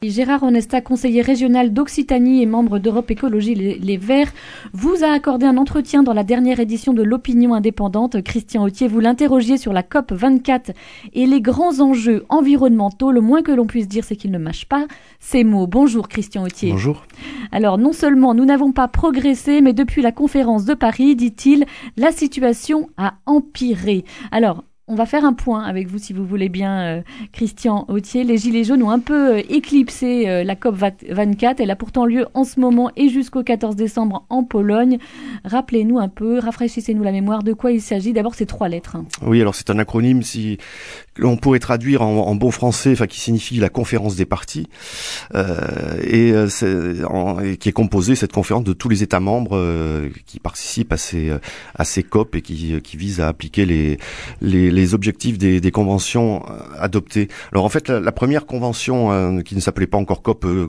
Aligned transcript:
Gérard 0.00 0.44
Onesta, 0.44 0.80
conseiller 0.80 1.22
régional 1.22 1.72
d'Occitanie 1.72 2.40
et 2.40 2.46
membre 2.46 2.78
d'Europe 2.78 3.10
Écologie 3.10 3.56
Les 3.56 3.96
Verts, 3.96 4.32
vous 4.72 5.02
a 5.02 5.08
accordé 5.08 5.44
un 5.44 5.56
entretien 5.56 6.04
dans 6.04 6.12
la 6.12 6.22
dernière 6.22 6.60
édition 6.60 6.94
de 6.94 7.02
l'Opinion 7.02 7.52
indépendante. 7.52 8.22
Christian 8.22 8.62
Autier, 8.62 8.86
vous 8.86 9.00
l'interrogiez 9.00 9.58
sur 9.58 9.72
la 9.72 9.82
COP 9.82 10.12
24 10.12 10.70
et 11.14 11.26
les 11.26 11.40
grands 11.40 11.80
enjeux 11.80 12.24
environnementaux. 12.28 13.10
Le 13.10 13.20
moins 13.20 13.42
que 13.42 13.50
l'on 13.50 13.66
puisse 13.66 13.88
dire, 13.88 14.04
c'est 14.04 14.14
qu'il 14.14 14.30
ne 14.30 14.38
mâche 14.38 14.66
pas 14.66 14.86
ces 15.18 15.42
mots. 15.42 15.66
Bonjour 15.66 16.06
Christian 16.06 16.44
Autier. 16.44 16.70
Bonjour. 16.70 17.04
Alors 17.50 17.76
non 17.76 17.92
seulement 17.92 18.34
nous 18.34 18.44
n'avons 18.44 18.70
pas 18.70 18.86
progressé, 18.86 19.60
mais 19.62 19.72
depuis 19.72 20.00
la 20.00 20.12
conférence 20.12 20.64
de 20.64 20.74
Paris, 20.74 21.16
dit-il, 21.16 21.64
la 21.96 22.12
situation 22.12 22.88
a 22.98 23.14
empiré. 23.26 24.04
Alors 24.30 24.62
on 24.88 24.94
va 24.94 25.06
faire 25.06 25.24
un 25.24 25.34
point 25.34 25.62
avec 25.62 25.86
vous, 25.86 25.98
si 25.98 26.12
vous 26.12 26.24
voulez 26.24 26.48
bien, 26.48 26.80
euh, 26.80 27.02
Christian 27.32 27.84
Autier. 27.88 28.24
Les 28.24 28.38
Gilets 28.38 28.64
jaunes 28.64 28.82
ont 28.82 28.90
un 28.90 28.98
peu 28.98 29.36
euh, 29.36 29.42
éclipsé 29.48 30.28
euh, 30.28 30.44
la 30.44 30.56
COP 30.56 30.76
24. 31.08 31.60
Elle 31.60 31.70
a 31.70 31.76
pourtant 31.76 32.06
lieu 32.06 32.26
en 32.34 32.44
ce 32.44 32.58
moment 32.58 32.90
et 32.96 33.08
jusqu'au 33.10 33.42
14 33.42 33.76
décembre 33.76 34.24
en 34.30 34.44
Pologne. 34.44 34.98
Rappelez-nous 35.44 35.98
un 35.98 36.08
peu, 36.08 36.38
rafraîchissez-nous 36.38 37.02
la 37.02 37.12
mémoire, 37.12 37.42
de 37.42 37.52
quoi 37.52 37.70
il 37.70 37.82
s'agit? 37.82 38.14
D'abord, 38.14 38.34
ces 38.34 38.46
trois 38.46 38.68
lettres. 38.68 38.96
Oui, 39.22 39.40
alors 39.40 39.54
c'est 39.54 39.68
un 39.70 39.78
acronyme 39.78 40.22
si 40.22 40.58
l'on 41.18 41.36
pourrait 41.36 41.58
traduire 41.58 42.02
en, 42.02 42.34
bon 42.34 42.50
français, 42.50 42.92
enfin 42.92 43.06
qui 43.06 43.20
signifie 43.20 43.56
la 43.56 43.68
conférence 43.68 44.16
des 44.16 44.26
partis, 44.26 44.68
et, 45.34 46.32
qui 47.58 47.68
est 47.68 47.72
composée 47.72 48.14
cette 48.14 48.32
conférence 48.32 48.64
de 48.64 48.72
tous 48.72 48.88
les 48.88 49.02
États 49.02 49.20
membres 49.20 50.08
qui 50.26 50.38
participent 50.40 50.92
à 50.92 50.96
ces 50.96 51.32
à 51.74 51.84
ces 51.84 52.02
COP 52.02 52.36
et 52.36 52.42
qui, 52.42 52.80
qui 52.82 52.96
visent 52.96 53.20
à 53.20 53.28
appliquer 53.28 53.66
les, 53.66 53.98
les 54.40 54.70
les 54.70 54.94
objectifs 54.94 55.38
des, 55.38 55.60
des, 55.60 55.70
conventions 55.70 56.44
euh, 56.48 56.58
adoptées. 56.78 57.28
Alors 57.52 57.64
en 57.64 57.68
fait, 57.68 57.88
la, 57.88 58.12
première 58.12 58.46
convention 58.46 59.12
euh, 59.12 59.40
qui 59.40 59.54
ne 59.54 59.60
s'appelait 59.60 59.86
pas 59.86 59.98
encore 59.98 60.22
COP, 60.22 60.44
euh, 60.44 60.68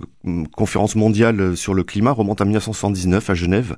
conférence 0.55 0.95
mondiale 0.95 1.55
sur 1.55 1.73
le 1.73 1.83
climat, 1.83 2.11
remonte 2.11 2.41
à 2.41 2.45
1979 2.45 3.29
à 3.29 3.33
Genève. 3.33 3.75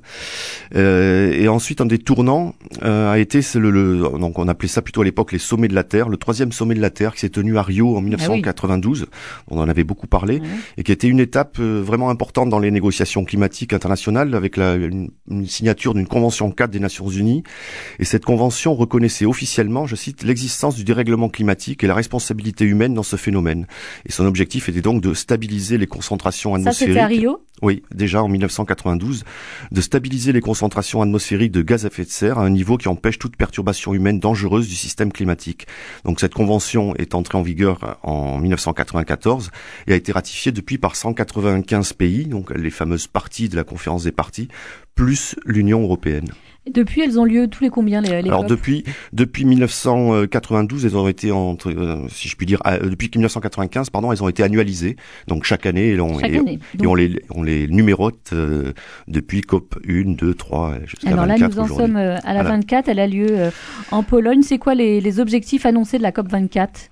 et 0.74 1.48
ensuite, 1.48 1.80
un 1.80 1.86
des 1.86 1.98
tournants 1.98 2.54
a 2.82 3.18
été 3.18 3.40
le, 3.54 3.70
le, 3.70 4.18
donc 4.18 4.38
on 4.38 4.48
appelait 4.48 4.68
ça 4.68 4.82
plutôt 4.82 5.02
à 5.02 5.04
l'époque 5.04 5.32
les 5.32 5.38
sommets 5.38 5.68
de 5.68 5.74
la 5.74 5.84
Terre, 5.84 6.08
le 6.08 6.16
troisième 6.16 6.52
sommet 6.52 6.61
de 6.64 6.80
la 6.80 6.90
Terre 6.90 7.14
qui 7.14 7.20
s'est 7.20 7.28
tenu 7.28 7.58
à 7.58 7.62
Rio 7.62 7.96
en 7.96 8.00
1992. 8.00 9.06
Ah 9.10 9.16
on 9.48 9.58
en 9.58 9.68
avait 9.68 9.84
beaucoup 9.84 10.06
parlé 10.06 10.40
et 10.76 10.82
qui 10.82 10.92
était 10.92 11.08
une 11.08 11.20
étape 11.20 11.58
vraiment 11.58 12.10
importante 12.10 12.48
dans 12.48 12.58
les 12.58 12.70
négociations 12.70 13.24
climatiques 13.24 13.72
internationales 13.72 14.34
avec 14.34 14.56
la, 14.56 14.74
une, 14.74 15.10
une 15.28 15.46
signature 15.46 15.94
d'une 15.94 16.06
convention 16.06 16.50
cadre 16.50 16.72
des 16.72 16.80
Nations 16.80 17.08
Unies. 17.08 17.42
Et 17.98 18.04
cette 18.04 18.24
convention 18.24 18.74
reconnaissait 18.74 19.26
officiellement, 19.26 19.86
je 19.86 19.96
cite, 19.96 20.22
l'existence 20.22 20.74
du 20.74 20.84
dérèglement 20.84 21.28
climatique 21.28 21.84
et 21.84 21.86
la 21.86 21.94
responsabilité 21.94 22.64
humaine 22.64 22.94
dans 22.94 23.02
ce 23.02 23.16
phénomène. 23.16 23.66
Et 24.06 24.12
son 24.12 24.26
objectif 24.26 24.68
était 24.68 24.80
donc 24.80 25.02
de 25.02 25.14
stabiliser 25.14 25.78
les 25.78 25.86
concentrations 25.86 26.54
atmosphériques. 26.54 26.94
Ça, 26.94 27.04
à 27.04 27.06
Rio? 27.06 27.40
Oui, 27.62 27.84
déjà 27.94 28.24
en 28.24 28.28
1992, 28.28 29.22
de 29.70 29.80
stabiliser 29.80 30.32
les 30.32 30.40
concentrations 30.40 31.00
atmosphériques 31.00 31.52
de 31.52 31.62
gaz 31.62 31.84
à 31.84 31.88
effet 31.88 32.04
de 32.04 32.10
serre 32.10 32.38
à 32.38 32.44
un 32.44 32.50
niveau 32.50 32.76
qui 32.76 32.88
empêche 32.88 33.20
toute 33.20 33.36
perturbation 33.36 33.94
humaine 33.94 34.18
dangereuse 34.18 34.68
du 34.68 34.74
système 34.74 35.12
climatique. 35.12 35.68
Donc 36.04 36.18
cette 36.18 36.34
convention 36.34 36.96
est 36.96 37.14
entrée 37.14 37.38
en 37.38 37.42
vigueur 37.42 38.00
en 38.02 38.38
1994 38.38 39.52
et 39.86 39.92
a 39.92 39.96
été 39.96 40.10
ratifiée 40.10 40.50
depuis 40.50 40.76
par 40.76 40.96
195 40.96 41.92
pays, 41.92 42.26
donc 42.26 42.50
les 42.50 42.70
fameuses 42.70 43.06
parties 43.06 43.48
de 43.48 43.54
la 43.54 43.62
conférence 43.62 44.02
des 44.02 44.12
parties, 44.12 44.48
plus 44.96 45.36
l'Union 45.46 45.82
européenne. 45.82 46.32
Depuis, 46.72 47.02
elles 47.02 47.18
ont 47.18 47.24
lieu 47.24 47.48
tous 47.48 47.64
les 47.64 47.70
combien 47.70 48.00
les, 48.00 48.22
les 48.22 48.28
Alors 48.28 48.44
depuis 48.44 48.84
depuis 49.12 49.44
1992, 49.44 50.84
elles 50.86 50.96
ont 50.96 51.08
été 51.08 51.32
entre, 51.32 51.70
euh, 51.70 52.06
si 52.08 52.28
je 52.28 52.36
puis 52.36 52.46
dire, 52.46 52.60
euh, 52.66 52.88
depuis 52.88 53.10
1995, 53.14 53.90
pardon, 53.90 54.12
elles 54.12 54.22
ont 54.22 54.28
été 54.28 54.42
annualisées. 54.42 54.96
Donc 55.28 55.44
chaque 55.44 55.66
année, 55.66 55.90
et 55.90 56.00
on, 56.00 56.18
et, 56.20 56.40
on 56.86 56.94
les 56.94 57.22
on 57.30 57.42
les 57.42 57.68
numérote 57.68 58.30
euh, 58.32 58.72
depuis 59.08 59.42
COP 59.42 59.78
1, 59.88 60.12
2, 60.12 60.34
3 60.34 60.74
jusqu'à 60.86 61.10
24 61.10 61.22
Alors 61.22 61.26
là, 61.26 61.48
nous 61.48 61.58
en 61.58 61.66
sommes 61.66 61.96
à 61.96 62.34
la 62.34 62.42
24. 62.42 62.88
Elle 62.88 62.98
a 62.98 63.06
lieu 63.06 63.50
en 63.90 64.02
Pologne. 64.02 64.42
C'est 64.42 64.58
quoi 64.58 64.74
les, 64.74 65.00
les 65.00 65.20
objectifs 65.20 65.66
annoncés 65.66 65.98
de 65.98 66.02
la 66.02 66.12
COP 66.12 66.28
24 66.28 66.88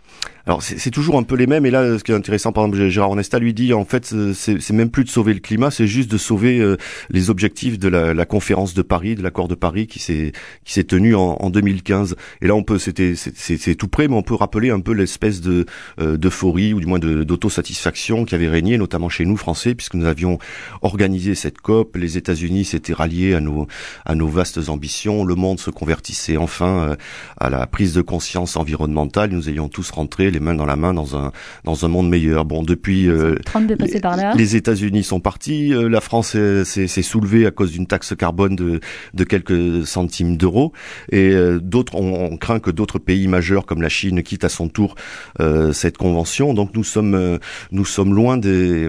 alors 0.47 0.63
c'est 0.63 0.91
toujours 0.91 1.19
un 1.19 1.23
peu 1.23 1.37
les 1.37 1.47
mêmes. 1.47 1.67
Et 1.67 1.71
là, 1.71 1.99
ce 1.99 2.05
qui 2.05 2.13
est 2.13 2.15
intéressant, 2.15 2.53
par 2.53 2.65
exemple, 2.65 2.89
Gérard 2.89 3.11
Onesta 3.11 3.39
lui 3.39 3.55
dit, 3.55 3.73
en 3.73 3.85
fait, 3.85 4.15
c'est 4.35 4.73
même 4.73 4.91
plus 4.91 5.05
de 5.05 5.11
sauver 5.11 5.35
le 5.35 5.41
climat, 5.41 5.71
c'est 5.71 5.87
juste 5.87 6.11
de 6.11 6.19
sauver 6.19 6.61
euh, 6.61 6.77
les 7.11 7.31
objectifs 7.31 7.79
de 7.79 7.89
la, 7.89 8.15
la, 8.15 8.25
conférence 8.25 8.75
de 8.75 8.83
Paris, 8.83 9.15
de 9.15 9.23
l'accord 9.23 9.49
de 9.49 9.55
Paris 9.55 9.87
qui 9.87 9.99
s'est 9.99 10.33
qui 10.65 10.73
s'est 10.73 10.85
tenu 10.85 11.15
en, 11.15 11.37
en, 11.41 11.51
2015. 11.51 12.17
Et 12.43 12.47
là, 12.47 12.55
on 12.55 12.63
peut, 12.63 12.79
c'était 12.79 13.15
c'est 13.17 13.75
tout 13.75 13.89
près, 13.89 14.09
mais 14.09 14.15
on 14.15 14.23
peut 14.23 14.35
rappeler 14.35 14.71
un 14.71 14.81
peu 14.81 14.93
l'espèce 14.93 15.41
de 15.41 15.67
euh, 16.01 16.17
d'euphorie 16.17 16.73
ou 16.73 16.81
du 16.81 16.87
moins 16.87 16.99
d'autosatisfaction 16.99 18.25
qui 18.25 18.35
avait 18.35 18.49
régné, 18.49 18.79
notamment 18.79 19.09
chez 19.09 19.25
nous 19.25 19.37
Français, 19.37 19.75
puisque 19.75 19.95
nous 19.95 20.07
avions 20.07 20.39
organisé 20.83 21.35
cette 21.35 21.61
COP. 21.61 21.97
Les 21.97 22.17
États-Unis 22.17 22.65
s'étaient 22.65 22.93
ralliés 22.93 23.35
à 23.35 23.41
nos 23.41 23.67
à 24.07 24.15
nos 24.15 24.29
vastes 24.29 24.69
ambitions. 24.69 25.25
Le 25.25 25.35
monde 25.35 25.61
se 25.61 25.71
convertissait 25.71 26.37
enfin 26.37 26.91
euh, 26.91 26.97
à 27.39 27.51
la 27.51 27.67
prise 27.67 27.95
de 27.95 28.03
conscience 28.03 28.57
environnementale. 28.57 29.31
Nous 29.31 29.49
ayons 29.49 29.69
tous 29.69 29.91
rentré 29.91 30.30
les 30.31 30.41
mains 30.41 30.55
dans 30.55 30.67
la 30.67 30.77
main 30.77 30.95
dans 30.95 31.17
un 31.17 31.33
dans 31.65 31.85
un 31.85 31.89
monde 31.89 32.09
meilleur. 32.09 32.45
Bon, 32.45 32.63
depuis 32.63 33.09
euh, 33.09 33.37
les, 33.69 34.01
par 34.01 34.17
là. 34.17 34.35
les 34.35 34.57
États-Unis 34.57 35.05
sont 35.05 35.21
partis, 35.21 35.73
euh, 35.73 35.89
la 35.89 36.01
France 36.01 36.37
s'est 36.65 37.03
soulevée 37.03 37.47
à 37.47 37.51
cause 37.51 37.73
d'une 37.73 37.87
taxe 37.87 38.15
carbone 38.17 38.57
de 38.57 38.81
de 39.15 39.25
quelques 39.25 39.87
centimes 39.87 40.37
d'euros, 40.37 40.73
et 41.11 41.31
euh, 41.31 41.59
d'autres 41.61 41.95
on, 41.97 42.37
craint 42.37 42.61
que 42.61 42.71
d'autres 42.71 42.99
pays 42.99 43.29
majeurs 43.29 43.67
comme 43.67 43.83
la 43.83 43.89
Chine 43.89 44.23
quittent 44.23 44.45
à 44.45 44.49
son 44.49 44.69
tour 44.69 44.95
cette 45.73 45.99
convention. 45.99 46.55
Donc 46.55 46.71
nous 46.75 46.85
sommes 46.85 47.39
nous 47.71 47.85
sommes 47.85 48.15
loin 48.15 48.37
des 48.37 48.89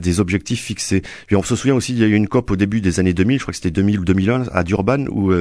des 0.00 0.20
objectifs 0.20 0.62
fixés. 0.62 1.02
Puis 1.26 1.36
on 1.36 1.42
se 1.42 1.56
souvient 1.56 1.74
aussi, 1.74 1.92
il 1.92 1.98
y 1.98 2.04
a 2.04 2.06
eu 2.06 2.14
une 2.14 2.28
COP 2.28 2.50
au 2.50 2.56
début 2.56 2.80
des 2.80 3.00
années 3.00 3.14
2000, 3.14 3.38
je 3.38 3.44
crois 3.44 3.52
que 3.52 3.56
c'était 3.56 3.70
2000 3.70 4.00
ou 4.00 4.04
2001 4.04 4.44
à 4.52 4.62
Durban 4.64 5.06
où 5.10 5.32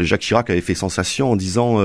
Jacques 0.00 0.20
Chirac 0.20 0.50
avait 0.50 0.60
fait 0.60 0.74
sensation 0.74 1.32
en 1.32 1.36
disant 1.36 1.78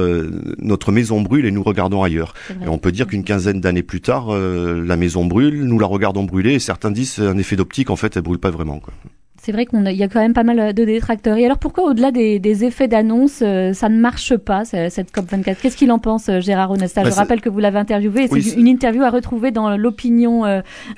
notre 0.60 0.92
maison 0.92 1.22
brûle 1.22 1.46
et 1.46 1.52
nous 1.52 1.64
regardons 1.64 2.04
ailleurs. 2.04 2.34
Et 2.64 2.68
on 2.68 2.78
peut 2.82 2.92
dire 2.92 3.08
qu'une 3.08 3.24
quinzaine 3.24 3.62
d'années 3.62 3.84
plus 3.84 4.02
tard, 4.02 4.28
euh, 4.30 4.84
la 4.86 4.98
maison 4.98 5.26
brûle, 5.26 5.64
nous 5.64 5.80
la 5.80 5.88
regardons 5.88 6.24
brûler, 6.24 6.54
et 6.54 6.60
certains 6.60 6.92
disent 6.92 7.14
c'est 7.14 7.28
un 7.28 7.38
effet 7.38 7.56
d'optique, 7.56 7.90
en 7.90 7.96
fait, 7.96 8.18
elle 8.18 8.24
brûle 8.24 8.40
pas 8.40 8.52
vraiment. 8.52 8.80
Quoi. 8.80 8.94
C'est 9.42 9.52
vrai 9.52 9.66
qu'il 9.66 9.92
y 9.92 10.04
a 10.04 10.08
quand 10.08 10.20
même 10.20 10.34
pas 10.34 10.44
mal 10.44 10.74
de 10.74 10.86
détracteurs. 10.86 11.38
Et 11.38 11.46
alors 11.46 11.58
pourquoi, 11.58 11.86
au-delà 11.86 12.12
des, 12.12 12.38
des, 12.38 12.64
effets 12.64 12.88
d'annonce, 12.88 13.40
euh, 13.42 13.74
ça 13.74 13.90
ne 13.90 13.98
marche 13.98 14.36
pas, 14.38 14.66
cette 14.66 15.12
COP24? 15.12 15.56
Qu'est-ce 15.62 15.78
qu'il 15.78 15.92
en 15.92 15.98
pense, 15.98 16.30
euh, 16.30 16.42
Gérard 16.42 16.72
Onesta? 16.72 17.04
Je 17.04 17.10
bah, 17.10 17.16
rappelle 17.16 17.42
que 17.42 17.50
vous 17.50 17.60
l'avez 17.60 17.80
interviewé. 17.80 18.28
C'est 18.28 18.54
une 18.54 18.68
interview 18.68 19.02
à 19.02 19.10
retrouver 19.10 19.52
dans 19.52 19.76
l'opinion 19.78 20.44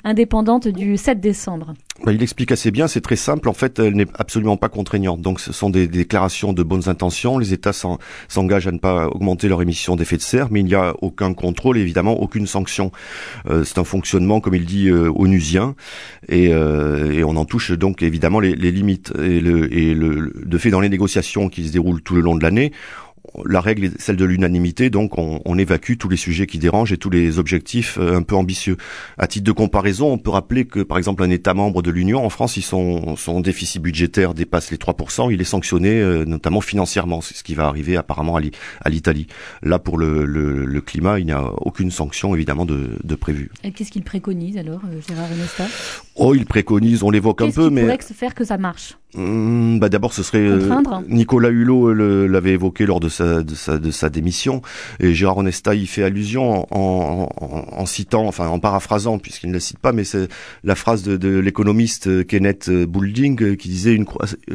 indépendante 0.04 0.68
du 0.68 0.96
7 0.96 1.20
décembre. 1.20 1.74
Bah, 2.02 2.12
il 2.12 2.20
explique 2.24 2.50
assez 2.50 2.72
bien, 2.72 2.88
c'est 2.88 3.00
très 3.00 3.14
simple. 3.14 3.48
En 3.48 3.52
fait, 3.52 3.78
elle 3.78 3.94
n'est 3.94 4.08
absolument 4.14 4.56
pas 4.56 4.68
contraignante. 4.68 5.22
Donc, 5.22 5.38
ce 5.38 5.52
sont 5.52 5.70
des, 5.70 5.86
déclarations 5.86 6.52
de 6.52 6.62
bonnes 6.64 6.88
intentions. 6.88 7.38
Les 7.38 7.52
États 7.52 7.72
s'engagent 7.72 8.66
à 8.66 8.72
ne 8.72 8.78
pas 8.78 9.06
augmenter 9.06 9.46
leur 9.46 9.62
émission 9.62 9.94
d'effet 9.94 10.16
de 10.16 10.22
serre, 10.22 10.48
mais 10.50 10.60
il 10.60 10.66
n'y 10.66 10.74
a 10.74 10.94
aucun 11.02 11.32
contrôle, 11.34 11.78
évidemment, 11.78 12.20
aucune 12.20 12.48
sanction. 12.48 12.90
Euh, 13.48 13.62
c'est 13.62 13.78
un 13.78 13.84
fonctionnement, 13.84 14.40
comme 14.40 14.56
il 14.56 14.64
dit, 14.64 14.88
euh, 14.88 15.08
onusien, 15.14 15.76
et, 16.28 16.52
euh, 16.52 17.12
et, 17.12 17.22
on 17.22 17.36
en 17.36 17.44
touche 17.44 17.70
donc 17.70 18.02
évidemment 18.02 18.40
les, 18.40 18.54
limites. 18.56 19.12
Et, 19.22 19.40
le, 19.40 19.72
et 19.72 19.94
le, 19.94 20.32
de 20.44 20.58
fait, 20.58 20.70
dans 20.70 20.80
les 20.80 20.88
négociations 20.88 21.48
qui 21.48 21.68
se 21.68 21.72
déroulent 21.72 22.02
tout 22.02 22.16
le 22.16 22.22
long 22.22 22.34
de 22.34 22.42
l'année, 22.42 22.72
la 23.46 23.60
règle 23.60 23.84
est 23.84 24.00
celle 24.00 24.16
de 24.16 24.24
l'unanimité, 24.24 24.90
donc 24.90 25.18
on, 25.18 25.58
évacue 25.58 25.94
tous 25.96 26.08
les 26.08 26.16
sujets 26.16 26.46
qui 26.46 26.58
dérangent 26.58 26.92
et 26.92 26.96
tous 26.96 27.10
les 27.10 27.38
objectifs 27.38 27.96
euh, 27.98 28.16
un 28.16 28.22
peu 28.22 28.34
ambitieux. 28.34 28.76
À 29.18 29.28
titre 29.28 29.44
de 29.44 29.52
comparaison, 29.52 30.12
on 30.12 30.18
peut 30.18 30.30
rappeler 30.30 30.64
que 30.64 30.80
par 30.80 30.98
exemple 30.98 31.22
un 31.22 31.30
État 31.30 31.54
membre 31.54 31.80
de 31.80 31.90
l'Union, 31.92 32.24
en 32.24 32.28
France, 32.28 32.58
sont, 32.60 33.16
son 33.16 33.40
déficit 33.40 33.80
budgétaire 33.80 34.34
dépasse 34.34 34.70
les 34.70 34.76
3%, 34.76 35.32
il 35.32 35.40
est 35.40 35.44
sanctionné 35.44 36.00
euh, 36.00 36.24
notamment 36.24 36.60
financièrement, 36.60 37.20
c'est 37.20 37.34
ce 37.34 37.44
qui 37.44 37.54
va 37.54 37.66
arriver 37.66 37.96
apparemment 37.96 38.36
à 38.36 38.88
l'Italie. 38.90 39.26
Là, 39.62 39.78
pour 39.78 39.96
le, 39.98 40.80
climat, 40.80 41.18
il 41.18 41.26
n'y 41.26 41.32
a 41.32 41.44
aucune 41.62 41.90
sanction 41.90 42.34
évidemment 42.34 42.66
de, 42.66 43.14
prévue. 43.14 43.50
Qu'est-ce 43.74 43.92
qu'il 43.92 44.02
préconise 44.02 44.58
alors, 44.58 44.80
euh, 44.86 45.00
Gérard 45.06 45.28
Renesta 45.30 45.66
Oh, 46.16 46.34
il 46.34 46.46
préconise, 46.46 47.02
on 47.02 47.10
l'évoque 47.10 47.42
un 47.42 47.50
peu, 47.50 47.70
mais... 47.70 47.82
Qu'est-ce 47.82 48.08
qui 48.08 48.14
pourrait 48.14 48.14
faire 48.14 48.34
que 48.34 48.44
ça 48.44 48.56
marche 48.56 48.96
Mmh, 49.16 49.78
bah 49.78 49.88
d'abord, 49.88 50.12
ce 50.12 50.24
serait 50.24 50.40
euh, 50.40 50.68
Nicolas 51.08 51.50
Hulot 51.50 51.90
euh, 51.90 52.26
l'avait 52.26 52.52
évoqué 52.52 52.84
lors 52.84 52.98
de 52.98 53.08
sa, 53.08 53.44
de 53.44 53.54
sa 53.54 53.78
de 53.78 53.92
sa 53.92 54.10
démission 54.10 54.60
et 54.98 55.14
Gérard 55.14 55.38
Onesta 55.38 55.74
y 55.76 55.86
fait 55.86 56.02
allusion 56.02 56.66
en, 56.74 57.28
en, 57.40 57.80
en 57.80 57.86
citant, 57.86 58.26
enfin 58.26 58.48
en 58.48 58.58
paraphrasant 58.58 59.18
puisqu'il 59.18 59.50
ne 59.50 59.54
la 59.54 59.60
cite 59.60 59.78
pas, 59.78 59.92
mais 59.92 60.02
c'est 60.02 60.26
la 60.64 60.74
phrase 60.74 61.04
de, 61.04 61.16
de 61.16 61.38
l'économiste 61.38 62.08
euh, 62.08 62.24
Kenneth 62.24 62.68
Boulding 62.70 63.56
qui 63.56 63.68
disait 63.68 63.94
une 63.94 64.04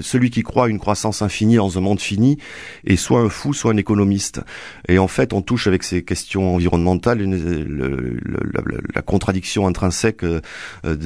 celui 0.02 0.30
qui 0.30 0.44
croit 0.44 0.68
une 0.68 0.80
croissance 0.80 1.22
infinie 1.22 1.56
dans 1.56 1.78
un 1.78 1.82
monde 1.82 2.02
fini 2.02 2.38
est 2.86 2.98
soit 2.98 3.22
un 3.22 3.30
fou, 3.30 3.54
soit 3.54 3.72
un 3.72 3.78
économiste. 3.78 4.42
Et 4.90 5.00
en 5.00 5.08
fait, 5.08 5.32
on 5.32 5.42
touche 5.42 5.68
avec 5.68 5.84
ces 5.84 6.04
questions 6.04 6.56
environnementales 6.56 7.20
le, 7.20 7.64
le, 7.64 8.20
la, 8.54 8.62
la, 8.94 9.02
contradiction 9.02 9.68
intrinsèque 9.68 10.24
de, 10.24 10.42
de, 10.84 10.98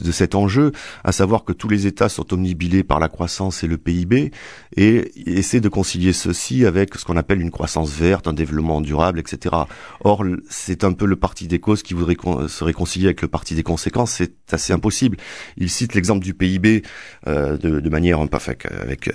de 0.00 0.12
cet 0.12 0.34
enjeu, 0.34 0.72
à 1.04 1.12
savoir 1.12 1.44
que 1.44 1.52
tous 1.52 1.68
les 1.68 1.86
États 1.86 2.08
sont 2.08 2.32
omnibilés 2.32 2.84
par 2.84 3.00
la 3.00 3.08
croissance 3.08 3.64
et 3.64 3.66
le 3.66 3.78
PIB, 3.78 4.30
et 4.76 5.12
essaie 5.26 5.60
de 5.60 5.68
concilier 5.68 6.12
ceci 6.12 6.64
avec 6.64 6.94
ce 6.94 7.04
qu'on 7.04 7.16
appelle 7.16 7.40
une 7.40 7.50
croissance 7.50 7.90
verte, 7.90 8.28
un 8.28 8.32
développement 8.32 8.80
durable, 8.80 9.18
etc. 9.18 9.54
Or, 10.00 10.24
c'est 10.48 10.84
un 10.84 10.92
peu 10.92 11.06
le 11.06 11.16
parti 11.16 11.46
des 11.46 11.58
causes 11.58 11.82
qui 11.82 11.94
voudrait 11.94 12.16
se 12.48 12.64
réconcilier 12.64 13.06
avec 13.06 13.22
le 13.22 13.28
parti 13.28 13.54
des 13.54 13.62
conséquences. 13.62 14.12
C'est 14.12 14.32
assez 14.52 14.72
impossible. 14.72 15.16
Il 15.56 15.70
cite 15.70 15.94
l'exemple 15.94 16.24
du 16.24 16.34
PIB 16.34 16.82
euh, 17.26 17.56
de, 17.56 17.88
manière 17.88 18.20
un 18.20 18.26
peu 18.26 18.36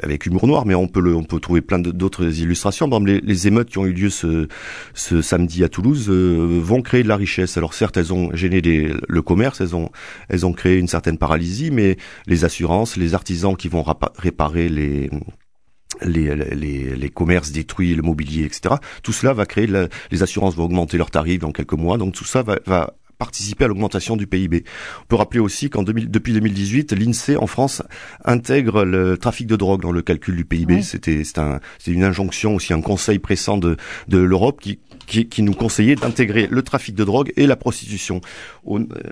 avec, 0.02 0.26
humour 0.26 0.48
noir, 0.48 0.66
mais 0.66 0.76
on 0.76 0.88
peut 0.88 1.02
le, 1.02 1.16
on 1.16 1.24
peut 1.24 1.40
trouver 1.40 1.62
plein 1.62 1.80
d'autres 1.80 2.40
illustrations. 2.40 2.90
Par 2.90 3.00
les, 3.00 3.48
émeutes 3.48 3.70
qui 3.70 3.78
ont 3.80 3.86
eu 3.86 3.94
lieu 3.94 4.10
ce, 4.10 4.48
ce 4.94 5.22
samedi 5.22 5.64
à 5.64 5.70
Toulouse 5.70 6.08
euh, 6.10 6.60
vont 6.62 6.82
créer 6.82 7.04
de 7.04 7.08
la 7.08 7.16
richesse. 7.16 7.58
Alors 7.58 7.74
certes, 7.74 7.98
elles 7.98 8.14
ont 8.14 8.34
gêné 8.36 8.62
le 8.62 9.22
commerce, 9.22 9.62
elles 9.62 9.76
ont, 9.76 9.90
elles 10.30 10.46
ont 10.46 10.54
créé 10.54 10.71
une 10.78 10.88
certaine 10.88 11.18
paralysie, 11.18 11.72
mais 11.72 11.98
les 12.28 12.46
assurances, 12.46 12.98
les 12.98 13.14
artisans 13.14 13.56
qui 13.56 13.68
vont 13.68 13.84
réparer 14.18 14.70
les 14.70 15.10
commerces 17.14 17.52
détruits, 17.52 17.96
le 17.96 18.02
mobilier, 18.02 18.46
etc. 18.46 18.76
Tout 19.04 19.14
cela 19.14 19.34
va 19.34 19.46
créer, 19.46 19.68
les 20.12 20.24
assurances 20.24 20.56
vont 20.56 20.66
augmenter 20.66 20.98
leurs 20.98 21.12
tarifs 21.12 21.40
dans 21.40 21.52
quelques 21.52 21.74
mois, 21.74 21.98
donc 21.98 22.14
tout 22.14 22.26
ça 22.26 22.44
va 22.44 22.94
participer 23.22 23.66
à 23.66 23.68
l'augmentation 23.68 24.18
du 24.18 24.26
PIB. 24.26 24.64
On 25.04 25.06
peut 25.06 25.16
rappeler 25.16 25.40
aussi 25.40 25.70
qu'en 25.70 25.84
depuis 25.84 26.34
2018, 26.34 26.94
l'INSEE 26.94 27.38
en 27.38 27.46
France 27.46 27.84
intègre 28.26 28.84
le 28.84 29.16
trafic 29.16 29.46
de 29.46 29.56
drogue 29.56 29.84
dans 29.84 29.92
le 29.92 30.02
calcul 30.02 30.36
du 30.36 30.44
PIB. 30.44 30.82
C'était 30.82 31.24
c'est 31.24 31.38
un, 31.38 31.60
une 31.86 32.04
injonction 32.04 32.56
aussi, 32.56 32.74
un 32.74 32.82
conseil 32.82 33.20
pressant 33.20 33.60
de, 33.60 33.78
de 34.08 34.18
l'Europe 34.18 34.60
qui, 34.60 34.80
qui, 35.06 35.28
qui, 35.28 35.44
nous 35.44 35.54
conseillait 35.54 35.96
d'intégrer 35.96 36.48
le 36.50 36.64
trafic 36.64 36.96
de 36.96 37.04
drogue 37.04 37.32
et 37.38 37.46
la 37.46 37.56
prostitution. 37.56 38.22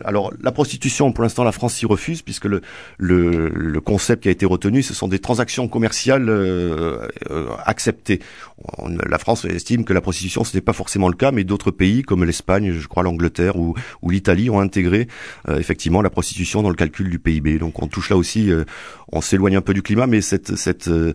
Alors 0.04 0.34
la 0.42 0.52
prostitution, 0.52 1.12
pour 1.12 1.24
l'instant, 1.24 1.44
la 1.44 1.52
France 1.52 1.76
s'y 1.76 1.86
refuse 1.86 2.24
puisque 2.24 2.46
le, 2.46 2.62
le, 2.98 3.50
le, 3.50 3.82
concept 3.82 4.24
qui 4.24 4.30
a 4.30 4.32
été 4.32 4.48
retenu, 4.48 4.82
ce 4.82 4.96
sont 4.96 5.08
des 5.08 5.20
transactions 5.20 5.68
commerciales 5.68 6.30
euh, 6.30 7.08
euh, 7.30 7.48
acceptées. 7.66 8.22
la 9.08 9.20
France 9.20 9.46
estime 9.46 9.86
que 9.86 9.94
la 9.94 10.02
prostitution, 10.02 10.44
ce 10.44 10.58
n'est 10.58 10.62
pas 10.62 10.74
forcément 10.74 11.10
le 11.10 11.16
cas, 11.16 11.32
mais 11.32 11.44
d'autres 11.44 11.70
pays 11.70 12.02
comme 12.02 12.24
l'Espagne, 12.24 12.72
je 12.72 12.88
crois 12.88 13.04
l'Angleterre 13.04 13.58
ou, 13.58 13.76
où 14.02 14.10
l'Italie 14.10 14.50
ont 14.50 14.60
intégré 14.60 15.08
euh, 15.48 15.58
effectivement 15.58 16.02
la 16.02 16.10
prostitution 16.10 16.62
dans 16.62 16.70
le 16.70 16.76
calcul 16.76 17.10
du 17.10 17.20
PIB. 17.20 17.60
Donc 17.60 17.82
on 17.82 17.88
touche 17.88 18.10
là 18.10 18.18
aussi, 18.18 18.52
euh, 18.52 18.64
on 19.12 19.22
s'éloigne 19.22 19.58
un 19.58 19.62
peu 19.62 19.74
du 19.74 19.82
climat, 19.82 20.08
mais 20.08 20.22
cette, 20.22 20.56
cette 20.56 20.88
euh, 20.88 21.14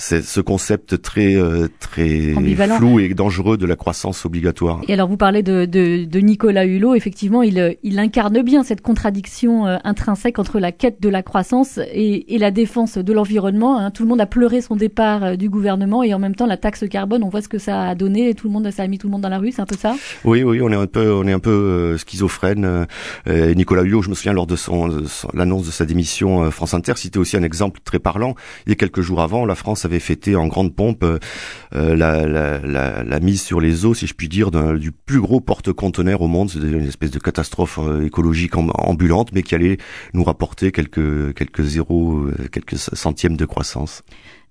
c'est 0.00 0.24
ce 0.24 0.40
concept 0.40 1.02
très 1.02 1.36
très 1.78 2.34
flou 2.78 2.98
et 3.00 3.12
dangereux 3.14 3.58
de 3.58 3.66
la 3.66 3.76
croissance 3.76 4.24
obligatoire. 4.24 4.80
Et 4.88 4.94
alors 4.94 5.08
vous 5.08 5.18
parlez 5.18 5.42
de, 5.42 5.66
de, 5.66 6.04
de 6.04 6.18
Nicolas 6.20 6.64
Hulot, 6.64 6.94
effectivement, 6.94 7.42
il, 7.42 7.76
il 7.82 7.98
incarne 7.98 8.40
bien 8.42 8.64
cette 8.64 8.80
contradiction 8.80 9.66
intrinsèque 9.84 10.38
entre 10.38 10.58
la 10.58 10.72
quête 10.72 11.02
de 11.02 11.08
la 11.08 11.22
croissance 11.22 11.78
et, 11.92 12.34
et 12.34 12.38
la 12.38 12.50
défense 12.50 12.96
de 12.96 13.12
l'environnement. 13.12 13.78
Hein. 13.78 13.90
Tout 13.90 14.04
le 14.04 14.08
monde 14.08 14.20
a 14.20 14.26
pleuré 14.26 14.62
son 14.62 14.74
départ 14.74 15.36
du 15.36 15.50
gouvernement 15.50 16.02
et 16.02 16.14
en 16.14 16.18
même 16.18 16.34
temps 16.34 16.46
la 16.46 16.56
taxe 16.56 16.84
carbone, 16.88 17.22
on 17.22 17.28
voit 17.28 17.42
ce 17.42 17.48
que 17.48 17.58
ça 17.58 17.82
a 17.82 17.94
donné. 17.94 18.30
Et 18.30 18.34
tout 18.34 18.46
le 18.46 18.52
monde, 18.52 18.70
ça 18.70 18.84
a 18.84 18.86
mis 18.86 18.96
tout 18.98 19.06
le 19.06 19.12
monde 19.12 19.20
dans 19.20 19.28
la 19.28 19.38
rue, 19.38 19.52
c'est 19.52 19.60
un 19.60 19.66
peu 19.66 19.76
ça? 19.76 19.94
Oui, 20.24 20.42
oui, 20.42 20.60
on 20.62 20.70
est 20.70 20.76
un 20.76 20.86
peu, 20.86 21.12
on 21.12 21.26
est 21.26 21.32
un 21.32 21.38
peu 21.38 21.96
schizophrène. 21.98 22.86
Euh, 23.26 23.54
Nicolas 23.54 23.82
Hulot, 23.82 24.02
je 24.02 24.08
me 24.08 24.14
souviens 24.14 24.32
lors 24.32 24.46
de 24.46 24.56
son, 24.56 24.88
l'annonce 25.34 25.66
de 25.66 25.70
sa 25.70 25.84
démission 25.84 26.44
euh, 26.44 26.50
France 26.50 26.72
Inter, 26.72 26.94
c'était 26.96 27.18
aussi 27.18 27.36
un 27.36 27.42
exemple 27.42 27.80
très 27.84 27.98
parlant. 27.98 28.34
Il 28.66 28.70
y 28.70 28.72
a 28.72 28.76
quelques 28.76 29.00
jours 29.00 29.20
avant, 29.20 29.44
la 29.44 29.54
France 29.54 29.84
avait 29.84 29.89
fêté 29.98 30.36
en 30.36 30.46
grande 30.46 30.74
pompe 30.74 31.04
euh, 31.04 31.96
la, 31.96 32.26
la, 32.26 33.20
mise 33.20 33.42
sur 33.42 33.60
les 33.60 33.84
eaux, 33.84 33.94
si 33.94 34.06
je 34.06 34.14
puis 34.14 34.28
dire, 34.28 34.50
du 34.50 34.92
plus 34.92 35.20
gros 35.20 35.40
porte-conteneur 35.40 36.20
au 36.22 36.28
monde. 36.28 36.50
C'était 36.50 36.68
une 36.68 36.86
espèce 36.86 37.10
de 37.10 37.18
catastrophe 37.18 37.80
écologique 38.04 38.56
ambulante, 38.56 39.32
mais 39.32 39.42
qui 39.42 39.54
allait 39.54 39.78
nous 40.14 40.24
rapporter 40.24 40.70
quelques 40.72 41.34
quelques 41.34 41.62
zéros, 41.62 42.26
quelques 42.52 42.76
centièmes 42.76 43.36
de 43.36 43.44
croissance. 43.44 44.02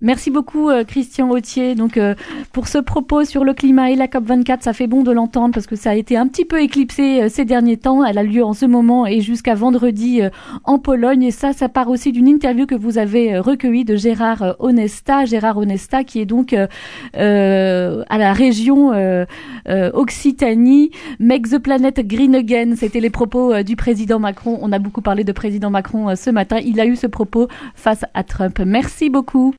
Merci 0.02 0.32
beaucoup 0.32 0.70
euh, 0.70 0.86
Christian 0.86 1.30
Autier. 1.30 1.76
Donc 1.76 1.98
euh, 1.98 2.16
pour 2.54 2.70
ce 2.70 2.78
propos 2.78 3.26
sur 3.26 3.44
le 3.44 3.54
climat 3.54 3.92
et 3.92 3.98
la 3.98 4.08
COP 4.08 4.24
24, 4.24 4.64
ça 4.64 4.72
fait 4.72 4.88
bon 4.88 5.04
de 5.04 5.12
l'entendre 5.12 5.54
parce 5.54 5.68
que 5.68 5.76
ça 5.76 5.90
a 5.90 5.96
été 5.96 6.16
un 6.16 6.26
petit 6.28 6.46
peu 6.46 6.62
éclipsé 6.62 7.24
euh, 7.24 7.30
ces 7.30 7.44
derniers 7.44 7.76
temps. 7.76 8.06
Elle 8.06 8.18
a 8.18 8.24
lieu 8.24 8.42
en 8.42 8.54
ce 8.54 8.66
moment 8.66 9.06
et 9.06 9.20
jusqu'à 9.20 9.56
vendredi 9.56 10.22
en 10.64 10.80
Pologne. 10.80 11.24
Et 11.24 11.32
ça, 11.32 11.52
ça 11.52 11.68
part 11.68 11.90
aussi 11.90 12.14
d'une 12.14 12.30
interview 12.30 12.66
que 12.66 12.76
vous 12.76 12.98
avez 12.98 13.40
recueillie 13.40 13.84
de 13.84 13.98
Gérard 13.98 14.56
Onesta. 14.60 15.26
Gérard 15.26 15.58
Onesta 15.58 16.06
qui 16.06 16.22
est 16.22 16.26
donc 16.26 16.54
à 16.54 16.68
la 17.14 18.34
région 18.34 18.92
Occitanie. 19.68 20.92
Make 21.20 21.50
the 21.50 21.58
planet 21.58 22.00
green 22.08 22.36
again. 22.36 22.76
C'était 22.78 23.02
les 23.02 23.10
propos 23.10 23.64
du 23.64 23.76
président 23.76 24.20
Macron. 24.20 24.60
On 24.62 24.72
a 24.72 24.80
beaucoup 24.80 25.02
parlé 25.02 25.26
de 25.26 25.32
président 25.34 25.70
Macron 25.70 26.16
ce 26.16 26.30
matin. 26.30 26.60
Il 26.64 26.80
a 26.80 26.86
eu 26.86 26.96
ce 26.96 27.08
propos 27.08 27.48
face 27.76 28.06
à 28.14 28.24
Trump. 28.24 28.60
Merci 28.66 29.10
beaucoup. 29.10 29.54